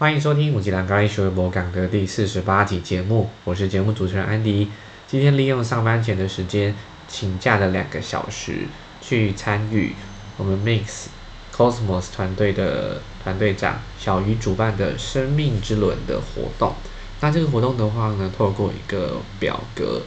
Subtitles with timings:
[0.00, 4.70] 欢迎收听五级兰高一学博港的第四十八集节目，我是节目主持人安迪。
[5.06, 6.74] 今天利用上班前的时间，
[7.06, 8.60] 请假了两个小时，
[9.02, 9.94] 去参与
[10.38, 11.08] 我们 Mix
[11.54, 16.72] Cosmos 团队的团队长小鱼主办的生命之轮的活动。
[17.20, 20.00] 那这个活动的话呢，透过一个表格，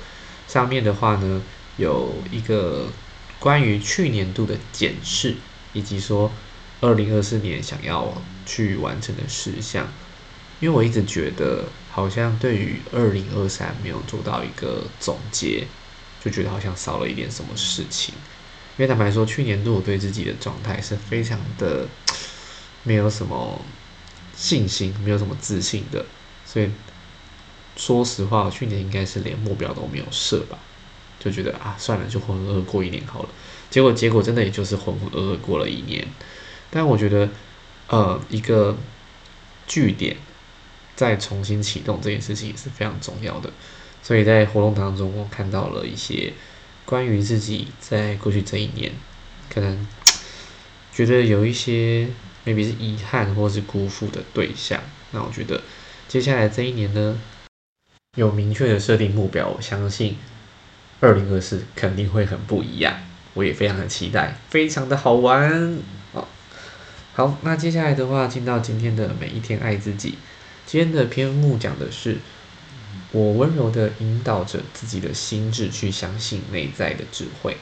[0.47, 1.39] 上面的话呢，
[1.77, 2.87] 有一个
[3.37, 5.35] 关于去年度的检视，
[5.71, 6.31] 以及说。
[6.83, 9.87] 二零二四年想要去完成的事项，
[10.59, 15.65] 因为我一直觉得好像对于二零二三没有做到一个总结，
[16.21, 18.13] 就觉得好像少了一点什么事情。
[18.77, 21.87] 因为坦白说，去年度我对自己的状态是非常的
[22.83, 23.61] 没有什么
[24.35, 26.05] 信心，没有什么自信的，
[26.45, 26.69] 所以
[27.77, 30.59] 说实话，去年应该是连目标都没有设吧，
[31.17, 33.29] 就觉得啊，算了，就浑浑噩噩过一年好了。
[33.69, 36.05] 结果结果真的也就是浑浑噩噩过了一年。
[36.75, 37.29] 但我觉得，
[37.87, 38.75] 呃，一个
[39.67, 40.17] 据点
[40.95, 43.51] 再重新启动这件事情也是非常重要的。
[44.01, 46.33] 所以在活动当中，我看到了一些
[46.83, 48.91] 关于自己在过去这一年
[49.53, 49.87] 可能
[50.91, 52.07] 觉得有一些
[52.43, 54.81] maybe 是遗憾或是辜负的对象。
[55.11, 55.61] 那我觉得
[56.07, 57.19] 接下来这一年呢，
[58.17, 60.17] 有明确的设定目标，我相信
[60.99, 62.97] 二零二四肯定会很不一样。
[63.35, 65.77] 我也非常的期待，非常的好玩。
[67.15, 70.17] 好，那接下来的话，进到今天的每一天爱自己。
[70.65, 72.17] 今天的篇目讲的是，
[73.11, 77.57] 我温柔的引导着自己的心智去相信内在的智慧。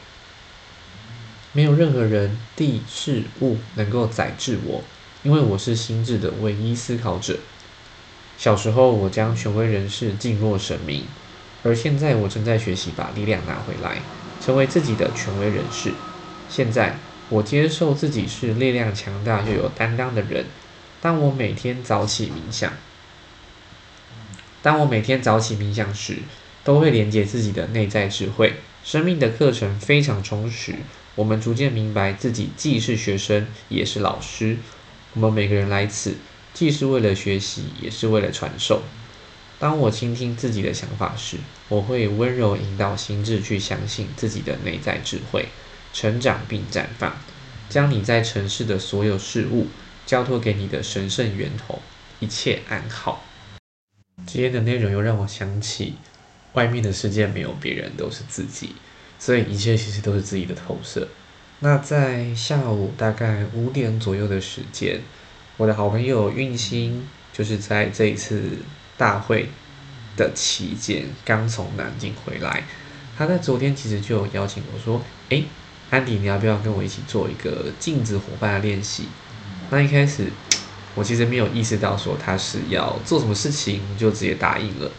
[1.51, 4.85] 没有任何人、地、事物能够宰制我，
[5.21, 7.37] 因为我是心智的唯一思考者。
[8.37, 11.03] 小时候，我将权威人士敬若神明，
[11.63, 14.01] 而现在我正在学习把力量拿回来，
[14.39, 15.91] 成为自己的权威人士。
[16.47, 16.97] 现在。
[17.31, 20.45] 我接受自己是力量强大又有担当的人。
[20.99, 22.73] 当我每天早起冥想，
[24.61, 26.17] 当我每天早起冥想时，
[26.65, 28.55] 都会连接自己的内在智慧。
[28.83, 30.75] 生命的课程非常充实，
[31.15, 34.57] 我们逐渐明白自己既是学生也是老师。
[35.13, 36.17] 我们每个人来此，
[36.53, 38.81] 既是为了学习，也是为了传授。
[39.57, 41.37] 当我倾听自己的想法时，
[41.69, 45.47] 我会温柔引导心智去相信自己的内在智慧。
[45.93, 47.15] 成长并绽放，
[47.69, 49.67] 将你在城市的所有事物
[50.05, 51.81] 交托给你的神圣源头，
[52.19, 53.23] 一切安好。
[54.25, 55.95] 今天的内容又让我想起，
[56.53, 58.75] 外面的世界没有别人，都是自己，
[59.17, 61.07] 所以一切其实都是自己的投射。
[61.59, 65.01] 那在下午大概五点左右的时间，
[65.57, 68.57] 我的好朋友运星就是在这一次
[68.97, 69.49] 大会
[70.15, 72.63] 的期间刚从南京回来，
[73.17, 75.45] 他在昨天其实就有邀请我说，诶。
[75.91, 79.09] 安迪，你要不要跟我一起做一个镜子伙伴的练习？
[79.69, 80.31] 那一开始
[80.95, 84.89] 我其实没有意识到说他是要做什么事情，就直接答应了。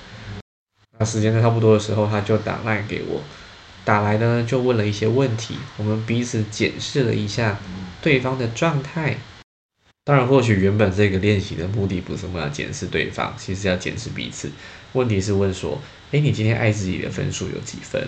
[0.98, 3.22] 那时间差不多的时候，他就打来给我，
[3.86, 7.58] 打来呢就问了一些问题，我们彼此检视了一下
[8.02, 9.16] 对方的状态。
[10.04, 14.50] 当然，或许原本这个练习的目的不是为了检视对方，其实要检视彼此。
[14.92, 15.80] 问题是问说，
[16.10, 18.06] 诶，你今天爱自己的分数有几分？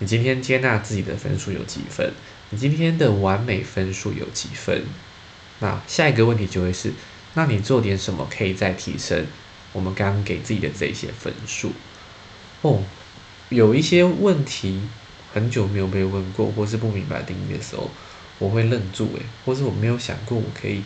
[0.00, 2.10] 你今天接纳自己的分数有几分？
[2.48, 4.82] 你今天的完美分数有几分？
[5.60, 6.90] 那下一个问题就会是：
[7.34, 9.26] 那你做点什么可以再提升
[9.74, 11.72] 我们刚刚给自己的这些分数？
[12.62, 12.82] 哦，
[13.50, 14.80] 有一些问题
[15.34, 17.90] 很久没有被问过，或是不明白定义的时候，
[18.38, 20.82] 我会愣住诶，或是我没有想过我可以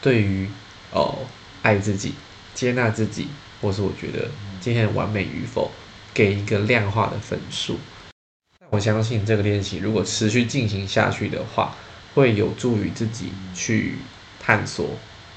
[0.00, 0.48] 对于
[0.92, 1.26] 哦
[1.62, 2.14] 爱自己、
[2.54, 3.26] 接纳自己，
[3.60, 4.30] 或是我觉得
[4.60, 5.72] 今天完美与否，
[6.14, 7.80] 给一个量化的分数。
[8.72, 11.76] 我相信这个练习如果持续进行下去的话，
[12.14, 13.96] 会有助于自己去
[14.40, 14.88] 探索、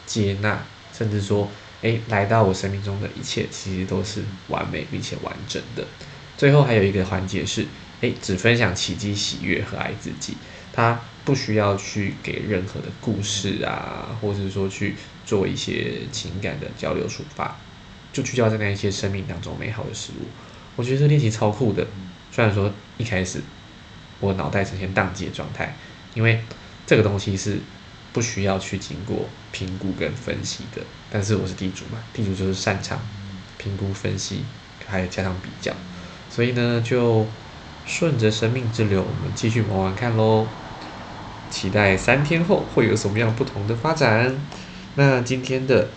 [0.06, 0.58] 接纳，
[0.98, 1.50] 甚至说，
[1.82, 5.86] 诶，来到我生命中的一切其实都是完美并且完整的。
[6.38, 7.68] 最后还有一个环节是，
[8.00, 10.38] 诶，只分享奇迹、喜悦和爱自己，
[10.72, 14.96] 他不需要去给任何的故事啊，或者说去
[15.26, 17.54] 做一些情感的交流抒发，
[18.14, 20.26] 就聚焦在那一些生命当中美好的事物。
[20.78, 21.86] 我觉得这练习超酷的。
[22.36, 23.40] 虽然说一开始
[24.20, 25.74] 我脑袋呈现宕机的状态，
[26.16, 26.44] 因为
[26.86, 27.62] 这个东西是
[28.12, 33.00] 不需要去经过评估跟分析的，但是我是地主嘛，地主就是擅长
[33.58, 34.44] 评估分析，
[34.86, 35.74] 还有加上比较，
[36.30, 37.26] 所以呢就
[37.86, 40.46] 顺着生命之流，我们继续玩玩看喽。
[41.50, 44.36] 期待三天后会有什么样不同的发展。
[44.96, 45.88] 那今天的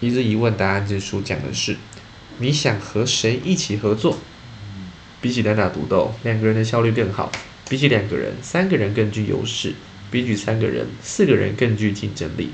[0.00, 1.76] 一日一问答案之书讲的是：
[2.38, 4.18] 你想和谁一起合作？
[5.20, 7.30] 比起单打独斗，两个人的效率更好；
[7.68, 9.72] 比起两个人，三个人更具优势；
[10.10, 12.50] 比起三个人，四个人更具竞争力。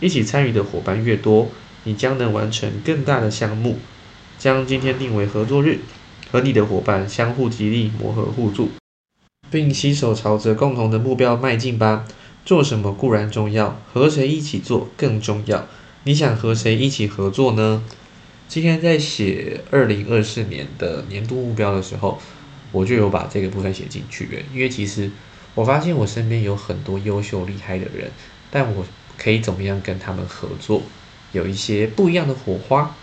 [0.00, 1.50] 一起参与的伙伴越多，
[1.84, 3.78] 你将能完成更大的项目。
[4.38, 5.78] 将今天定为合作日，
[6.30, 8.70] 和你的伙伴相互激励、磨合互助，
[9.50, 12.04] 并携手朝着共同的目标迈进吧。
[12.44, 15.66] 做什么固然重要，和谁一起做更重要。
[16.04, 17.82] 你想和谁一起合作呢？
[18.48, 22.20] 今天在写二零二四年的年度目标的时候，
[22.72, 24.42] 我就有把这个部分写进去了。
[24.54, 25.10] 因为其实
[25.54, 28.10] 我发现我身边有很多优秀厉害的人，
[28.50, 28.86] 但我
[29.18, 30.82] 可以怎么样跟他们合作，
[31.32, 32.94] 有一些不一样的火花。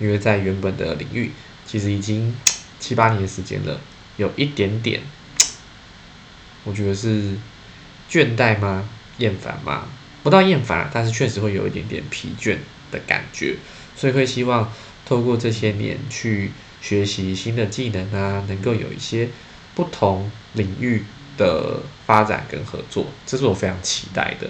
[0.00, 1.30] 因为在原本的领域，
[1.64, 2.34] 其实已经
[2.80, 3.78] 七八年时间了，
[4.16, 5.00] 有一点点，
[6.64, 7.36] 我觉得是
[8.10, 8.88] 倦怠吗？
[9.18, 9.86] 厌烦吗？
[10.24, 12.56] 不到厌烦，但是确实会有一点点疲倦
[12.90, 13.56] 的感觉，
[13.96, 14.72] 所以会希望
[15.06, 16.50] 透过这些年去
[16.80, 19.28] 学习新的技能啊，能够有一些
[19.74, 21.04] 不同领域
[21.36, 24.48] 的发展跟合作，这是我非常期待的。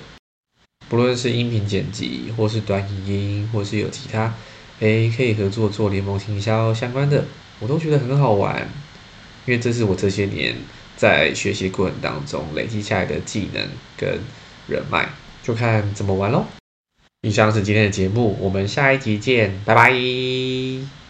[0.88, 4.34] 不论是音频剪辑，或是短影音，或是有其他，
[4.80, 7.24] 诶，可以合作做联盟行销相关的，
[7.58, 8.68] 我都觉得很好玩，
[9.46, 10.54] 因为这是我这些年
[10.96, 14.20] 在学习过程当中累积下来的技能跟
[14.68, 15.08] 人脉。
[15.42, 16.46] 就看怎么玩喽。
[17.24, 21.03] 以上是今天的节目，我们下一集见，拜拜。